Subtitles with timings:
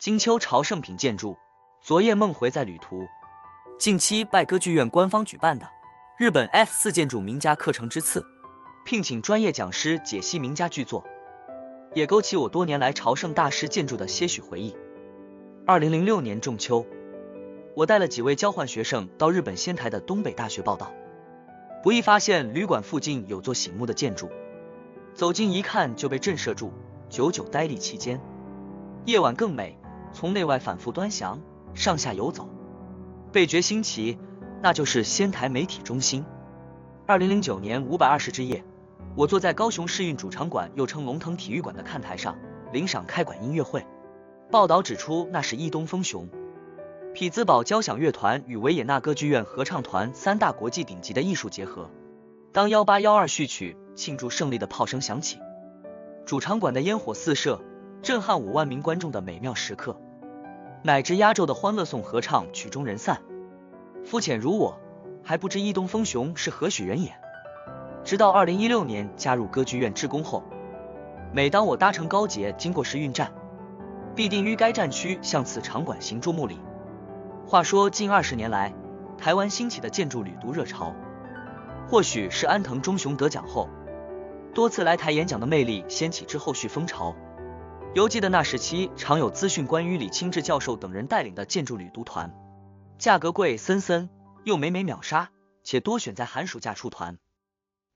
[0.00, 1.36] 金秋朝圣品建筑，
[1.82, 3.06] 昨夜梦回在旅途。
[3.78, 5.68] 近期拜歌剧院官方举办的
[6.16, 8.24] 日本 F 四建筑名家课程之次，
[8.86, 11.04] 聘请专业讲师解析名家巨作，
[11.92, 14.74] 也勾起我多年来朝圣大师建筑的些许回忆。
[15.66, 16.86] 二零零六年仲秋，
[17.76, 20.90] 我带了几位交换学生到日本仙台的东北大学报到，
[21.82, 24.30] 不易发现旅馆附近有座醒目的建筑，
[25.12, 26.72] 走近一看就被震慑住，
[27.10, 28.18] 久久呆立其间。
[29.06, 29.78] 夜晚更美，
[30.12, 31.40] 从内外反复端详，
[31.74, 32.48] 上下游走，
[33.32, 34.18] 倍觉新奇，
[34.62, 36.24] 那就是仙台媒体中心。
[37.06, 38.64] 二零零九年五百二十之夜，
[39.16, 42.36] 我坐在高雄市运主场馆，又称龙腾体育馆的看台上，
[42.72, 43.84] 领赏开馆音乐会。
[44.50, 46.28] 报道指出，那是一东风雄、
[47.14, 51.88] 匹兹堡交响乐团与维也纳歌剧院合唱团三大国际顶级的艺术结合。
[52.52, 55.38] 当幺八幺二序曲庆祝胜利的炮声响起，
[56.26, 57.60] 主场馆的烟火四射，
[58.02, 59.94] 震撼五万名观众的美妙时刻，
[60.82, 63.20] 乃至压轴的欢乐颂合唱曲终人散。
[64.06, 64.80] 肤浅如我，
[65.22, 67.14] 还不知伊东风雄是何许人也。
[68.02, 70.42] 直到二零一六年加入歌剧院志工后，
[71.30, 73.30] 每当我搭乘高捷经过时运站，
[74.14, 76.58] 必定于该站区向此场馆行注目礼。
[77.46, 78.72] 话说近二十年来，
[79.18, 80.94] 台湾兴起的建筑旅读热潮，
[81.86, 83.68] 或许是安藤忠雄得奖后，
[84.54, 87.14] 多次来台演讲的魅力掀起之后续风潮。
[87.92, 92.32] 犹记得那时期，常有资讯官于李清志教授等人带领的建筑旅读团，
[92.98, 94.08] 价格贵森森，
[94.44, 95.30] 又每每秒杀，
[95.64, 97.18] 且多选在寒暑假出团。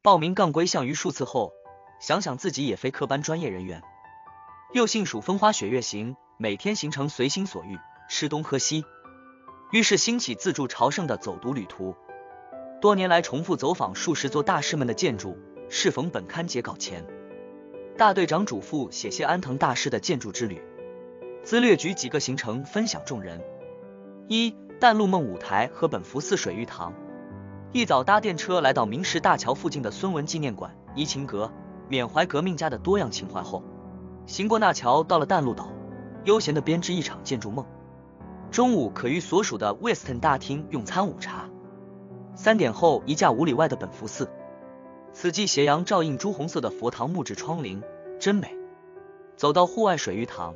[0.03, 1.53] 报名杠归项于数次后，
[2.01, 3.83] 想想自己也非科班专业人员。
[4.73, 8.85] 又幸属风花雪月行，每天行程随心所欲，吃东喝西，
[9.71, 11.95] 于是兴起自助朝圣的走读旅途。
[12.81, 15.39] 多年来重复走访数十座大师们的建筑，
[15.71, 17.07] 适逢本刊截稿前，
[17.97, 20.61] 大队长嘱咐写些安藤大师的建筑之旅。
[21.45, 23.41] 兹略举几个行程分享众人：
[24.27, 26.93] 一、淡路梦舞台和本福寺水玉堂。
[27.71, 31.53] 一早搭电车来到明石大桥附近的孙文纪念馆、怡情阁，
[31.89, 33.63] 缅怀革命家的多样情怀后。
[34.27, 35.69] 行过那桥，到了淡路岛，
[36.25, 37.65] 悠闲地编织一场建筑梦。
[38.51, 41.49] 中午可于所属的 Westin 大厅用餐午茶。
[42.35, 44.29] 三点后一架五里外的本福寺，
[45.13, 47.83] 此际斜阳照映朱红色的佛堂木质窗棂，
[48.19, 48.57] 真美。
[49.37, 50.55] 走到户外水浴堂，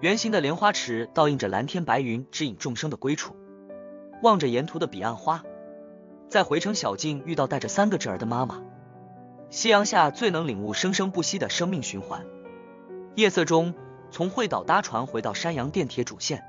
[0.00, 3.34] 圆形的莲花池倒映着蓝天白云，指引众生的归处。
[4.22, 5.42] 望着沿途的彼岸花，
[6.28, 8.62] 在回程小径遇到带着三个侄儿的妈妈。
[9.48, 12.24] 夕阳下最能领悟生生不息的生命循环。
[13.16, 13.74] 夜色中，
[14.10, 16.44] 从会岛搭船回到山阳电铁主线，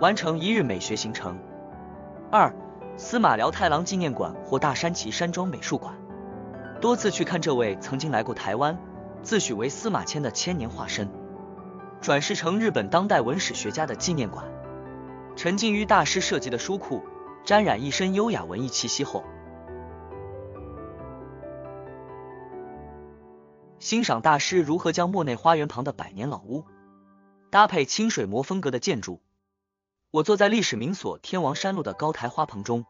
[0.00, 1.38] 完成一日美学行程。
[2.30, 2.54] 二、
[2.96, 5.94] 司马辽太郎纪念馆或大山崎山庄美术馆，
[6.80, 8.78] 多次去看这位曾经来过台湾，
[9.22, 11.08] 自诩为司马迁的千年化身，
[12.00, 14.46] 转世成日本当代文史学家的纪念馆，
[15.36, 17.02] 沉浸于大师设计的书库，
[17.44, 19.24] 沾染一身优雅文艺气息后。
[23.78, 26.64] 欣赏大师如何将莫内花园旁的百年老屋
[27.50, 29.20] 搭配清水模风格的建筑。
[30.10, 32.84] 我坐在历史名所天王山路的高台花棚中，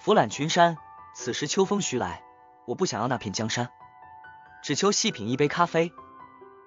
[0.00, 0.76] 俯览群山。
[1.14, 2.22] 此时秋风徐来，
[2.66, 3.70] 我不想要那片江山，
[4.64, 5.92] 只求细品一杯咖啡。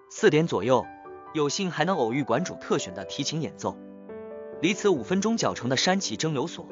[0.07, 0.85] 四点左右，
[1.33, 3.75] 有幸还能偶遇馆主特选的提琴演奏。
[4.61, 6.67] 离此五分钟脚程的山崎蒸馏所，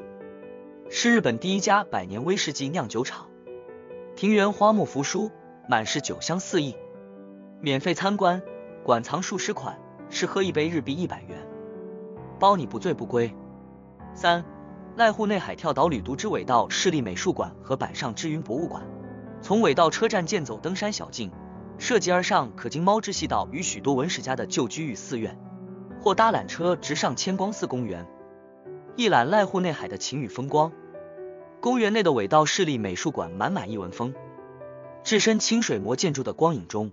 [0.88, 3.26] 是日本第一家百年威士忌酿酒厂。
[4.14, 5.32] 庭园花木扶疏。
[5.68, 6.76] 满是酒香四溢，
[7.60, 8.40] 免费参观，
[8.84, 9.76] 馆藏数十款，
[10.08, 11.44] 试喝一杯日币一百元，
[12.38, 13.34] 包你不醉不归。
[14.14, 14.44] 三、
[14.96, 18.80] 濑户内海跳岛旅读之尾道市立美术馆和板上之云博物馆，
[19.42, 21.30] 从尾道车站健走登山小径，
[21.78, 25.38] 涉级而上，可经猫之细道与许多文史家的旧居与寺院，
[26.00, 28.06] 或搭缆车直上千光寺公园，
[28.96, 30.72] 一览濑户内海的晴雨风光。
[31.60, 34.14] 公园内的尾道市立美术馆满满一文风。
[35.04, 36.90] 置身清水模建筑的光影中，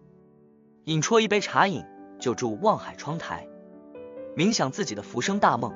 [0.84, 1.84] 饮啜一杯茶饮，
[2.20, 3.48] 就住望海窗台，
[4.38, 5.74] 冥想自己的浮生大梦。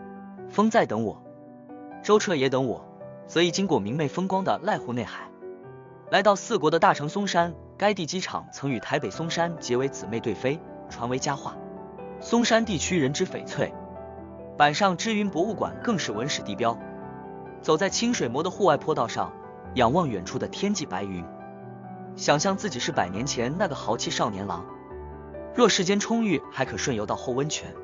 [0.49, 1.23] 风在等我，
[2.03, 2.85] 舟车也等我，
[3.25, 5.29] 则已经过明媚风光的濑户内海，
[6.09, 7.53] 来到四国的大城松山。
[7.77, 10.59] 该地机场曾与台北松山结为姊妹对飞，
[10.89, 11.55] 传为佳话。
[12.19, 13.71] 松山地区人之翡翠，
[14.57, 16.75] 板上之云博物馆更是文史地标。
[17.61, 19.31] 走在清水模的户外坡道上，
[19.75, 21.23] 仰望远处的天际白云。
[22.15, 24.65] 想象自己是百年前那个豪气少年郎，
[25.53, 27.75] 若时间充裕，还可顺游到后温泉，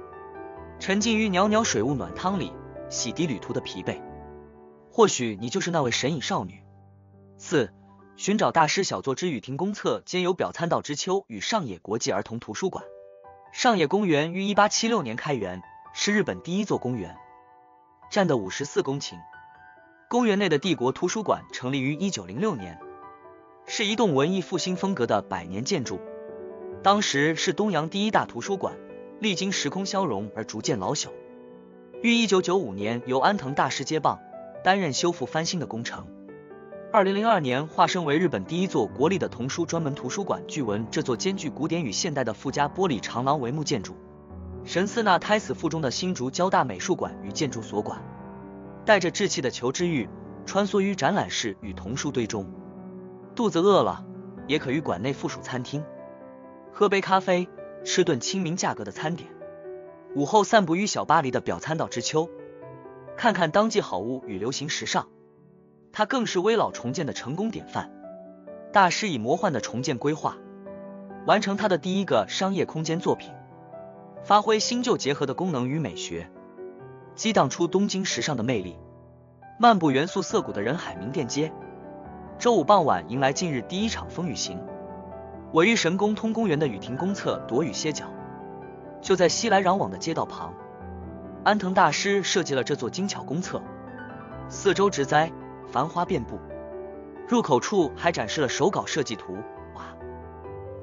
[0.80, 2.52] 沉浸于袅袅水雾暖汤里，
[2.90, 4.02] 洗涤旅途的疲惫。
[4.92, 6.64] 或许你就是那位神隐少女。
[7.38, 7.72] 四、
[8.16, 12.86] 寻找大师小作之雨亭公厕兼有表参道之秋与上野国际儿童图书馆，
[13.52, 15.64] 上野公园于一八七六年开园，
[15.94, 17.18] 是日本第一座公园，
[18.12, 19.16] 占地五十四公顷。
[20.10, 22.80] 公园内的帝国图书馆成立于一九零六年，
[23.66, 26.00] 是一栋文艺复兴风格的百年建筑，
[26.84, 28.76] 当时是东洋第一大图书馆，
[29.20, 31.10] 历经时空消融而逐渐老朽，
[32.04, 34.20] 于一九九五年由安藤大师接棒，
[34.64, 36.06] 担任修复翻新的工程。
[36.94, 40.44] 二零零二年化身为日本第一座国立的童书专门图书馆。
[40.48, 43.96] 据闻这座兼具古典与现代的富家玻璃长廊帷幕建筑，
[44.64, 48.00] 神似那胎死腹中的新竹交大美术馆与建筑所馆，
[48.86, 50.08] 带着稚气的求知欲，
[50.46, 52.46] 穿梭于展览室与童书堆中。
[53.34, 54.06] 肚子饿了，
[54.46, 55.84] 也可于馆内附属餐厅
[56.72, 57.50] 喝杯咖啡，
[57.84, 59.32] 吃顿亲民价格的餐点。
[60.14, 62.30] 午后散步于小巴黎的表参道之丘，
[63.18, 65.08] 看看当季好物与流行时尚。
[65.94, 67.92] 它更是危老重建的成功典范。
[68.72, 70.36] 大师以魔幻的重建规划，
[71.28, 73.32] 完成他的第一个商业空间作品，
[74.24, 76.28] 发挥新旧结合的功能与美学，
[77.14, 78.76] 激荡出东京时尚的魅力。
[79.60, 81.54] 漫步元素涩谷的人海名店街，
[82.40, 84.60] 周五傍晚迎来近日第一场风雨行。
[85.52, 88.08] 我于神宫通公园的雨亭公厕躲雨歇脚，
[89.00, 90.52] 就在熙来攘往的街道旁。
[91.44, 93.62] 安藤大师设计了这座精巧公厕，
[94.50, 95.32] 四周植栽。
[95.74, 96.40] 繁花遍布，
[97.28, 99.34] 入口处还展示了手稿设计图，
[99.74, 99.98] 哇，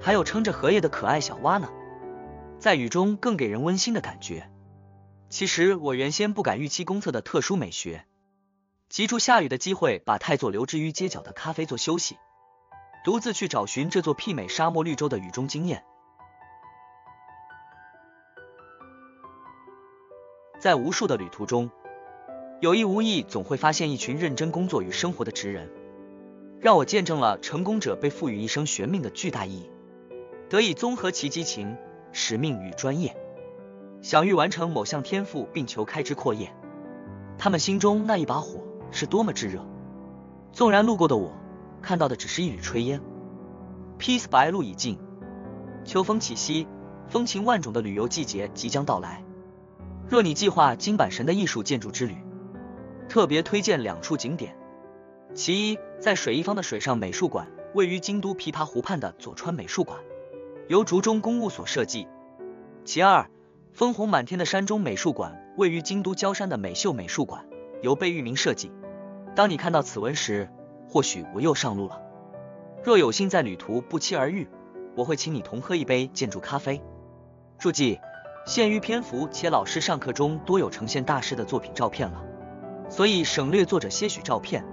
[0.01, 1.71] 还有撑着荷叶的可爱小蛙呢，
[2.59, 4.51] 在雨中更给人温馨的感觉。
[5.29, 8.05] 其实我原先不敢预期公厕的特殊美学，
[8.89, 12.19] 借着下雨的机会，把太座留置于街角的咖啡座休息，
[13.05, 15.85] 独自去找寻这座媲美沙漠绿洲的雨中惊艳。
[20.59, 21.71] 在无数的旅途中。
[22.61, 25.71] 有意无意，总会发现一群认真工作与生活的职人，
[26.61, 29.71] 让我见证了成功者被赋予一生悬命的巨大意义，
[30.51, 31.75] 得以综合其激情、
[32.13, 33.17] 使命与专业，
[34.03, 36.53] 想欲完成某项天赋，并求开枝阔叶。
[37.39, 38.61] 他们心中那一把火
[38.91, 39.67] 是多么炙热，
[40.53, 41.33] 纵然路过的我
[41.81, 43.01] 看到的只是一缕炊烟。
[43.99, 44.99] Peace，白露已尽，
[45.87, 46.69] 秋风起兮，
[47.09, 49.25] 风情万种的旅游季节即将到来。
[50.11, 52.17] 若你计划金阪神的艺术建筑之旅，
[53.11, 54.57] 特别推荐两处景点，
[55.35, 59.99] 其一，在水一方的水上美术馆，位于京都琵琶湖畔的佐川美术馆，
[60.69, 62.07] 由竹中公务所设计；
[62.85, 63.29] 其二，
[63.73, 67.45] 枫红满天的山中美术馆，位于京都郊山的美秀美术馆，
[67.83, 68.71] 由贝聿铭设计。
[69.35, 70.49] 当你看到此文时，
[70.89, 72.01] 或许我又上路了。
[72.85, 74.49] 若有幸在旅途不期而遇，
[74.97, 76.81] 我会请你同喝一杯建筑咖啡。
[77.59, 77.99] 注记：
[78.47, 82.25] 限于篇幅，且老师上课中多有呈现大师的作品照片了。
[82.91, 84.65] 所以省略作者些许照片。